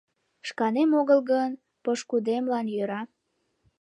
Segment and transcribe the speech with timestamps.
[0.47, 1.51] Шканем огыл гын,
[1.83, 3.01] пошкудемлан йӧра